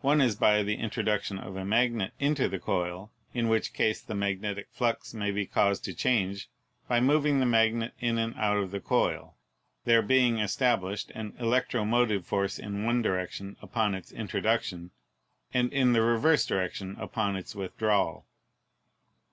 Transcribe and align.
One 0.00 0.20
is 0.20 0.36
by 0.36 0.62
the 0.62 0.76
introduc 0.76 1.24
tion 1.24 1.40
of 1.40 1.56
a 1.56 1.64
magnet 1.64 2.12
into 2.20 2.48
the 2.48 2.60
coil, 2.60 3.10
in 3.34 3.48
which 3.48 3.72
case 3.72 4.00
the 4.00 4.14
magnetic 4.14 4.68
flux 4.70 5.12
may 5.12 5.32
be 5.32 5.44
caused 5.44 5.82
to 5.86 5.92
change 5.92 6.48
by 6.86 7.00
moving 7.00 7.40
the 7.40 7.46
magnet 7.46 7.92
in 7.98 8.16
and 8.16 8.36
out 8.36 8.58
of 8.58 8.70
the 8.70 8.78
coil, 8.78 9.34
there 9.84 10.02
being 10.02 10.38
established 10.38 11.10
an 11.16 11.34
electromotive 11.40 12.24
force 12.24 12.60
in 12.60 12.84
one 12.84 13.02
direction 13.02 13.56
upon 13.60 13.96
its 13.96 14.12
introduction, 14.12 14.92
and 15.52 15.72
in 15.72 15.94
the 15.94 16.00
reverse 16.02 16.46
direction 16.46 16.94
upon 17.00 17.34
its 17.34 17.56
withdrawal. 17.56 18.24